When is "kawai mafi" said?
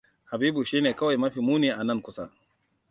0.93-1.39